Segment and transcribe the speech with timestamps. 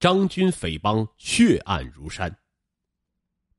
[0.00, 2.32] 张军匪帮血案如山。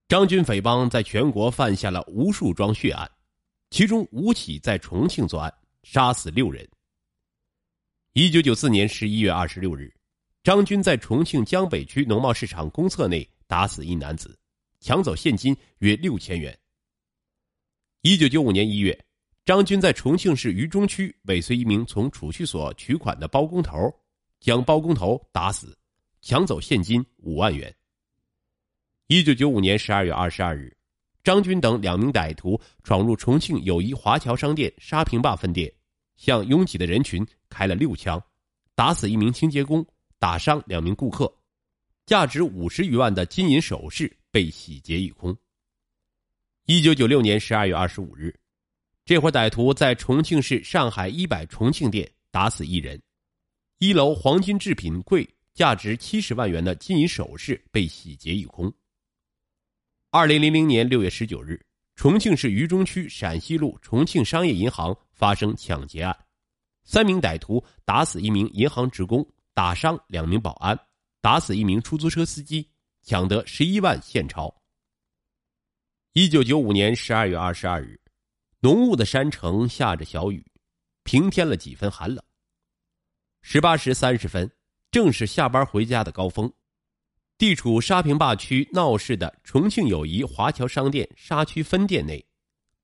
[0.07, 3.09] 张军匪帮在全国犯下了无数桩血案，
[3.69, 6.65] 其中五起在重庆作案，杀死六人。
[8.13, 9.93] 一九九四年十一月二十六日，
[10.41, 14.39] 张军在重庆江北区农贸市场公厕内打死一男子，
[14.79, 16.57] 抢走现金约六千元。
[18.01, 18.97] 一九九五年一月，
[19.43, 23.93] 张军在重庆市渝中区尾随一名从储蓄所取款的包工头，
[24.39, 25.77] 将包工头打死。
[26.21, 27.73] 抢走现金五万元。
[29.07, 30.75] 一九九五年十二月二十二日，
[31.23, 35.71] 张军等两名歹徒闯入重庆友谊华侨商店沙坪坝分店，
[36.15, 38.21] 向拥挤的人群开了六枪，
[38.75, 39.85] 打死一名清洁工，
[40.19, 41.33] 打伤两名顾客，
[42.05, 45.35] 价值五十余万的金银首饰被洗劫一空。
[46.65, 48.37] 一九九六年十二月二十五日，
[49.05, 53.01] 这伙歹徒在重庆市上海一百重庆店打死一人，
[53.79, 55.27] 一楼黄金制品柜。
[55.59, 58.73] 价值七十万元的金银首饰被洗劫一空。
[60.09, 61.61] 二零零零年六月十九日，
[61.97, 66.17] 重庆市渝中区陕西路重庆商业银行发生抢劫案，
[66.85, 70.79] 三名歹徒打死一名银行职工，打伤两名保安，
[71.19, 72.65] 打死一名出租车司机，
[73.01, 74.63] 抢得十一万现钞。
[76.13, 77.99] 一九九五年十二月二十二日，
[78.61, 80.49] 浓雾的山城下着小雨，
[81.03, 82.23] 平添了几分寒冷。
[83.41, 84.49] 十八时三十分。
[84.91, 86.51] 正是下班回家的高峰，
[87.37, 92.25] 地处沙坪坝区闹市的重庆友谊华侨商店沙区分店内，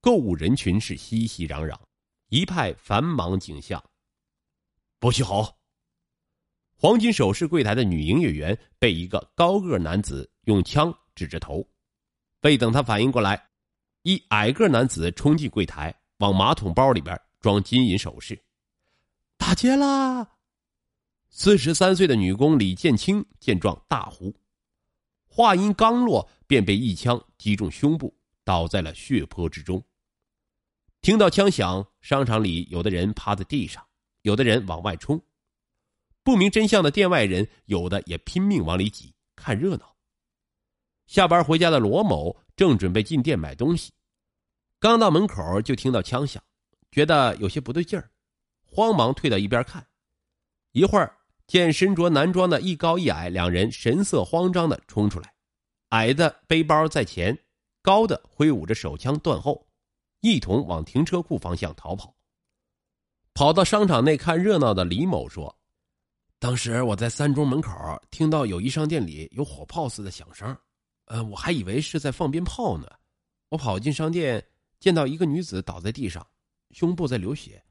[0.01, 1.75] 购物人群是熙熙攘攘，
[2.29, 3.83] 一派繁忙景象。
[4.99, 5.57] 不许吼！
[6.77, 11.67] 黄金首饰柜台的女营业员被一个高个男子用枪指着头，
[12.41, 13.49] 未等他反应过来，
[14.03, 18.39] 一矮个男子冲进柜台，往马桶包里边装金银首饰，
[19.37, 20.34] 打劫啦！
[21.37, 24.33] 四十三岁的女工李建清见状大呼，
[25.27, 29.83] 话音刚落，便被一枪击中胸部，倒在了血泊之中。
[31.01, 33.85] 听到枪响，商场里有的人趴在地上，
[34.21, 35.21] 有的人往外冲。
[36.23, 39.93] 不明真相的店外人，有的也拼命往里挤，看热闹。
[41.05, 43.91] 下班回家的罗某正准备进店买东西，
[44.79, 46.41] 刚到门口就听到枪响，
[46.91, 48.09] 觉得有些不对劲儿，
[48.63, 49.85] 慌忙退到一边看，
[50.71, 51.13] 一会儿。
[51.47, 55.31] 见身着男装的一高一矮两人神色慌张的冲出来，
[55.89, 57.37] 矮的背包在前，
[57.83, 59.67] 高的挥舞着手枪断后，
[60.21, 62.15] 一同往停车库方向逃跑。
[63.35, 65.55] 跑到商场内看热闹的李某说
[66.39, 67.71] ：“当时我在三中门口
[68.09, 70.57] 听到友谊商店里有火炮似的响声，
[71.05, 72.87] 呃，我还以为是在放鞭炮呢。
[73.49, 74.43] 我跑进商店，
[74.79, 76.25] 见到一个女子倒在地上，
[76.71, 77.63] 胸部在流血，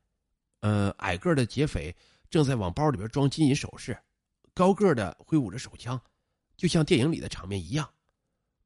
[0.61, 1.93] 呃，矮个的劫匪。”
[2.35, 3.97] 正在往包里边装金银首饰，
[4.53, 6.03] 高个的挥舞着手枪，
[6.57, 7.89] 就像电影里的场面一样。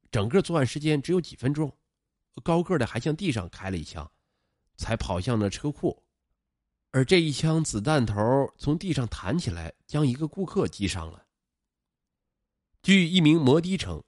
[0.09, 1.71] 整个作案时间只有几分钟，
[2.43, 4.11] 高个的还向地上开了一枪，
[4.75, 6.03] 才跑向了车库。
[6.89, 11.27] 而这一枪子弹头从地上弹起来，将一个顾客击伤了。
[12.81, 14.03] 据一名摩的称，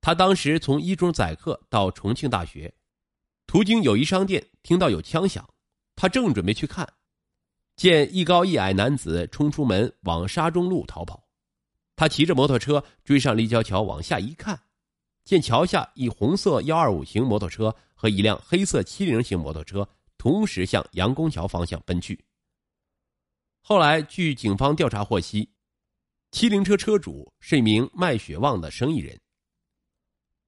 [0.00, 2.74] 他当时从一中载客到重庆大学，
[3.46, 5.46] 途经友谊商店，听到有枪响，
[5.94, 6.90] 他正准备去看。
[7.76, 11.28] 见一高一矮男子冲出门往沙中路逃跑，
[11.96, 14.60] 他骑着摩托车追上立交桥往下一看，
[15.24, 22.24] 见桥下一红色幺二五型摩托车和一辆黑色七零型摩托车同时向杨公桥方向奔去。
[23.60, 25.50] 后来据警方调查获悉，
[26.30, 29.20] 七零车车主是一名卖血旺的生意人。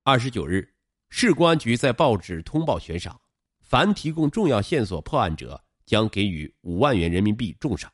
[0.04, 0.72] 二十九日，
[1.08, 3.20] 市公安局在报纸通报悬赏，
[3.60, 5.60] 凡提供重要线索破案者。
[5.86, 7.90] 将给予五万元人民币重赏。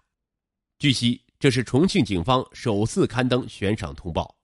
[0.79, 4.37] 据悉，这是重庆警方首次刊登悬赏通报。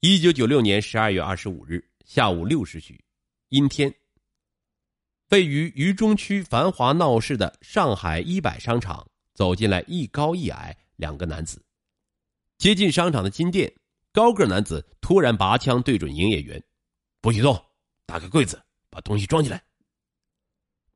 [0.00, 3.02] 一九九六年十二月二十五日下午六时许，
[3.48, 3.92] 阴天。
[5.30, 11.62] 位于渝中区繁华闹市的上海一百商场走进来一高一矮两个男子。
[12.58, 13.72] 接近商场的金店，
[14.12, 16.62] 高个男子突然拔枪对准营业员
[17.20, 17.60] ：“不许动！
[18.06, 19.62] 打开柜子，把东西装起来。”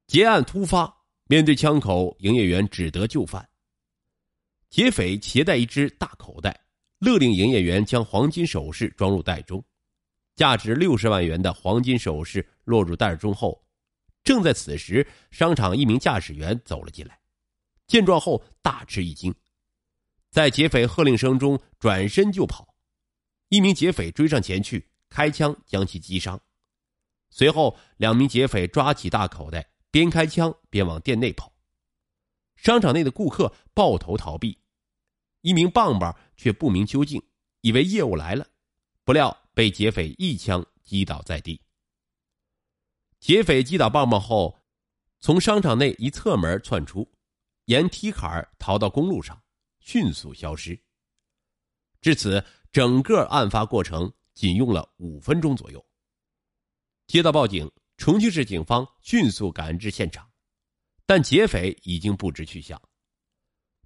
[0.06, 1.01] 劫案突发。
[1.32, 3.48] 面对枪口，营业员只得就范。
[4.68, 6.66] 劫匪携带一只大口袋，
[6.98, 9.64] 勒令营业员将黄金首饰装入袋中。
[10.34, 13.64] 价值六十万元的黄金首饰落入袋中后，
[14.22, 17.18] 正在此时，商场一名驾驶员走了进来，
[17.86, 19.34] 见状后大吃一惊，
[20.28, 22.74] 在劫匪喝令声中转身就跑。
[23.48, 26.38] 一名劫匪追上前去，开枪将其击伤。
[27.30, 29.71] 随后，两名劫匪抓起大口袋。
[29.92, 31.52] 边开枪边往店内跑，
[32.56, 34.58] 商场内的顾客抱头逃避，
[35.42, 37.22] 一名棒棒却不明究竟，
[37.60, 38.48] 以为业务来了，
[39.04, 41.60] 不料被劫匪一枪击倒在地。
[43.20, 44.58] 劫匪击倒棒棒后，
[45.20, 47.06] 从商场内一侧门窜出，
[47.66, 49.40] 沿梯坎逃到公路上，
[49.80, 50.76] 迅速消失。
[52.00, 52.42] 至此，
[52.72, 55.84] 整个案发过程仅用了五分钟左右。
[57.06, 60.28] 接到报警，重庆市警方迅速赶至现场，
[61.06, 62.80] 但劫匪已经不知去向。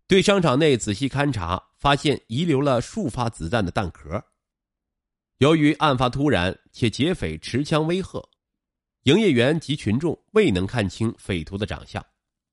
[0.07, 4.25] 对商场内仔细勘查，发现遗留了数发子弹的弹壳。
[5.39, 8.23] 由于案发突然，且劫匪持枪威吓，
[9.03, 12.05] 营业员及群众未能看清匪徒的长相。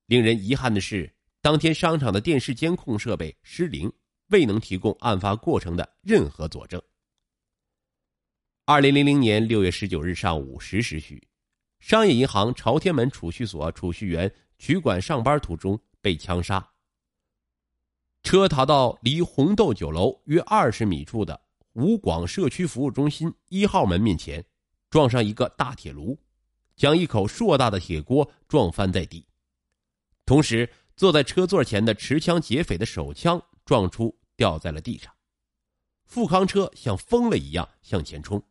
[0.06, 3.92] 令人遗憾的是，当天商场的电视监控设备失灵。
[4.28, 6.82] 未能提供案发过程的任何佐证。
[8.64, 11.22] 二零零零年六月十九日上午十时许，
[11.78, 16.70] 商业银行朝天门储蓄所储蓄员取款上班途中被枪杀。
[18.22, 21.40] 车逃到离红豆酒楼约二十米处的
[21.74, 24.44] 吴广社区服务中心一号门面前，
[24.88, 26.18] 撞上一个大铁炉，
[26.76, 29.26] 将一口硕大的铁锅撞翻在地。
[30.24, 33.42] 同时，坐在车座前的持枪劫匪的手枪。
[33.64, 35.10] 撞出，掉在了地上。
[36.04, 38.46] 富康车像疯了一样向前冲。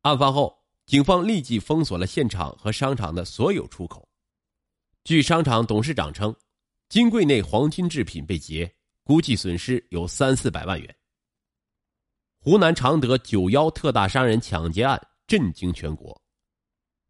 [0.00, 4.08] 案发后，警方立即封锁了现场和商场的所有出口。
[5.04, 6.34] 据商场董事长称，
[6.88, 8.72] 金柜内黄金制品被劫，
[9.04, 10.96] 估计损失有三四百万元。
[12.38, 16.20] 湖南常德九幺特大伤人抢劫案震惊全国。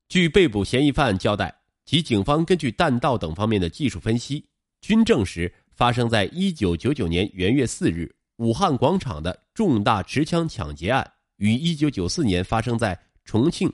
[0.08, 1.54] 据被捕嫌疑犯交代，
[1.84, 4.46] 及警方根据弹道等方面的技术分析，
[4.80, 5.52] 均证实。
[5.74, 13.72] 发生在一九九九年元月四日武汉广场的重大持枪抢劫案，与一九九四年发生在重庆、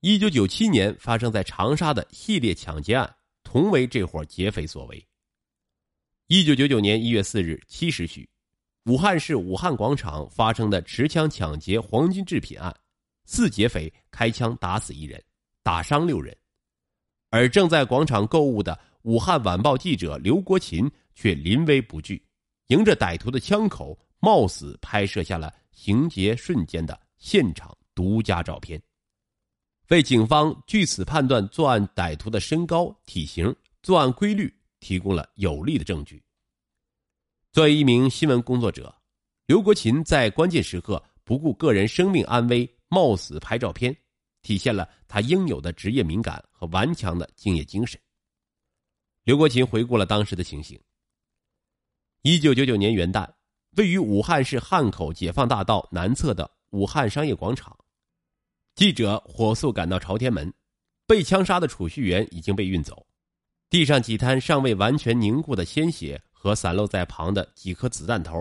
[0.00, 5.06] 一九九七年发生在长沙的系列抢劫案同为这伙劫匪所为。
[6.26, 8.28] 一九九九年一月四日七时许，
[8.84, 12.74] 武汉市武汉广场发生的持枪抢劫黄金制品案，
[13.24, 15.22] 四劫匪开枪打死一人，
[15.62, 16.36] 打伤六人，
[17.30, 20.90] 而正在广场购物的武汉晚报记者刘国琴。
[21.18, 22.22] 却临危不惧，
[22.66, 28.80] 迎着歹徒的枪口，冒死拍摄下了行劫瞬间的现场独家照片，
[29.88, 33.52] 为警方据此判断作案歹徒的身高、体型、
[33.82, 36.22] 作案规律提供了有力的证据。
[37.52, 38.94] 作为一名新闻工作者，
[39.46, 43.96] 刘国琴在关键时刻不顾个人生命安危，冒死拍照片，
[44.42, 47.98] 体现了他应有的职业敏感和顽强的敬业精神。
[49.24, 50.78] 刘国琴回顾了当时的情形。
[52.20, 53.26] 一九九九年元旦，
[53.78, 57.76] 位于武汉市汉口解放大道南侧的武汉商业广场，
[58.76, 60.52] 记者火速赶到朝天门，
[61.06, 63.06] 被枪杀的储蓄员已经被运走，
[63.70, 68.38] 地上几滩尚未完全凝固的鲜血和散落在旁的几颗子弹头，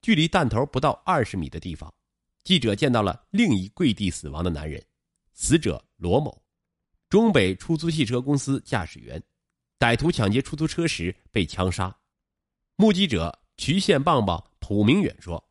[0.00, 1.92] 距离弹头不到二十米的地方，
[2.44, 4.82] 记者见到了另一跪地死亡的男人，
[5.34, 6.42] 死者罗某，
[7.10, 9.22] 中北出租汽车公司驾驶员，
[9.78, 11.94] 歹徒抢劫出租车时被枪杀。
[12.76, 15.46] 目击者渠县棒棒蒲明远说：“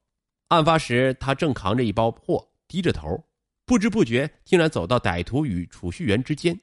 [0.50, 3.24] 案发时，他正扛着一包货，低着头，
[3.66, 6.60] 不知不觉竟然走到歹徒与储蓄员之间。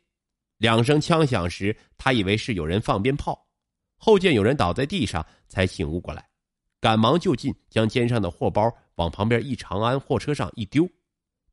[0.58, 3.46] 两声枪响时，他以为是有人放鞭炮，
[3.96, 6.28] 后见有人倒在地上，才醒悟过来，
[6.80, 10.88] 赶忙就近将肩上的货包往旁边一长安货车上一丢，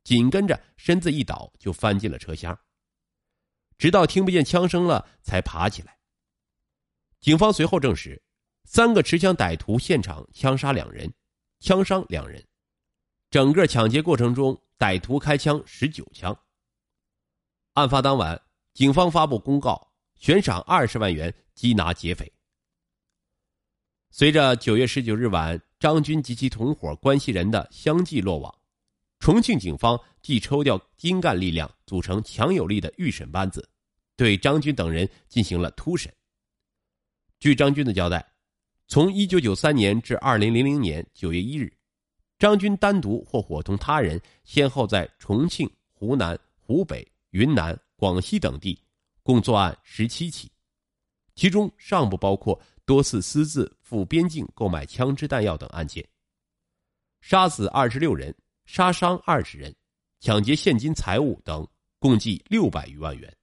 [0.04, 2.58] 紧跟着身子一倒，就翻进了车厢。
[3.78, 5.98] 直到听不见枪声了，才爬起来。
[7.20, 8.22] 警方随后证实。”
[8.70, 11.10] 三个持枪歹徒现场枪杀两人，
[11.62, 12.46] 枪伤两人。
[13.30, 16.38] 整个抢劫过程中，歹徒开枪十九枪。
[17.74, 18.42] 案发当晚，
[18.74, 22.32] 警方发布公告，悬赏二十万元缉拿劫匪。
[24.10, 28.54] 随着九月十九日晚张军及其同伙关系人的相继落网，
[29.20, 33.68] 重庆警方即抽调精干力量，组成强有力的预审班子，
[34.16, 36.14] 对张军等人进行了突审。
[37.40, 38.26] 据张军的交代。
[38.90, 41.77] 从一九九三年至二零零零年九月一日，
[42.40, 48.80] 张军单独或伙同他人，先后在重庆、湖南、湖北、云南、广西等地，
[49.24, 50.52] 共作案十七起，
[51.34, 56.08] 其中尚不包括多次私自赴边境购买枪支弹药等案件。
[57.22, 58.34] 杀死二十六人，
[58.66, 59.76] 杀伤二十人，
[60.20, 61.68] 抢劫现金财物等，
[61.98, 63.36] 共计六百余万元。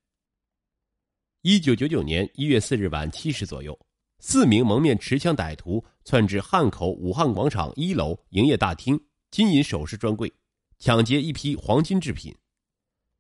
[1.43, 3.77] 一九九九年一月四日晚七时左右。
[4.27, 8.99] 四名蒙面持枪歹徒窜至汉口武汉广场一楼营业大厅
[9.31, 10.33] 金银首饰专柜，
[10.79, 12.35] 抢劫一批黄金制品。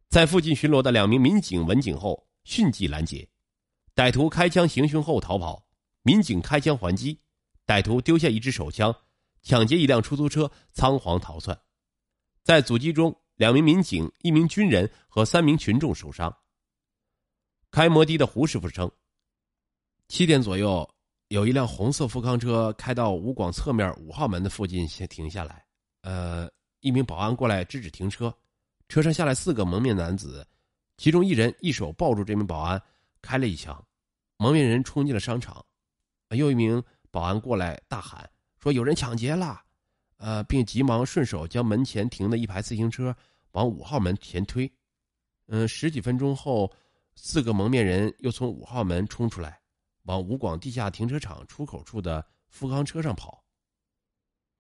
[0.08, 3.28] 在附近巡逻的两名民警闻警后迅即拦截，
[3.94, 5.66] 歹徒开枪行凶后逃跑，
[6.04, 7.20] 民警开枪还击，
[7.66, 8.96] 歹徒丢下一支手枪，
[9.42, 11.60] 抢劫一辆出租车，仓皇逃窜。
[12.42, 16.34] 在阻击中，两名民警、一名军人和三名群众受伤。
[17.70, 18.90] 开摩的的胡师傅称，
[20.08, 20.93] 七点左右，
[21.28, 25.64] 有一辆红色富康车开到武广侧面五号门的附近，先停下来。
[26.02, 26.48] 呃，
[26.80, 28.32] 一名保安过来制止停车，
[28.88, 30.46] 车上下来四个蒙面男子，
[30.96, 32.80] 其中一人一手抱住这名保安，
[33.22, 33.82] 开了一枪，
[34.36, 35.64] 蒙面人冲进了商场。
[36.30, 38.28] 又一名保安过来大喊
[38.60, 39.62] 说：“有人抢劫了！”
[40.18, 43.14] 呃，并急忙顺手将门前停的一排自行车
[43.52, 44.70] 往五号门前推。
[45.46, 46.70] 嗯，十几分钟后，
[47.14, 49.60] 四个蒙面人又从五号门冲出来，
[50.04, 53.43] 往武广地下停车场出口处的富康车上跑。